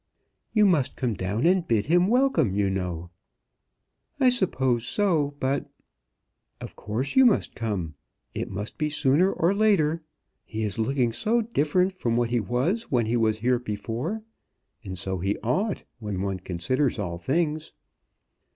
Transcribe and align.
"You 0.51 0.65
must 0.65 0.95
come 0.95 1.13
down 1.13 1.45
and 1.45 1.67
bid 1.67 1.85
him 1.85 2.07
welcome, 2.07 2.55
you 2.55 2.71
know." 2.71 3.11
"I 4.19 4.29
suppose 4.29 4.83
so; 4.87 5.35
but" 5.39 5.69
"Of 6.59 6.75
course 6.75 7.15
you 7.15 7.23
must 7.23 7.53
come. 7.53 7.93
It 8.33 8.49
must 8.49 8.79
be 8.79 8.89
sooner 8.89 9.31
or 9.31 9.53
later. 9.53 10.01
He 10.43 10.63
is 10.63 10.79
looking 10.79 11.13
so 11.13 11.41
different 11.43 11.93
from 11.93 12.17
what 12.17 12.31
he 12.31 12.39
was 12.39 12.89
when 12.89 13.05
he 13.05 13.15
was 13.15 13.37
here 13.41 13.59
before. 13.59 14.23
And 14.83 14.97
so 14.97 15.19
he 15.19 15.37
ought, 15.43 15.83
when 15.99 16.23
one 16.23 16.39
considers 16.39 16.97
all 16.97 17.19
things." 17.19 17.71